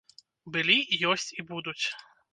Былі, 0.55 0.77
ёсць 1.11 1.29
і 1.39 1.45
будуць. 1.51 1.81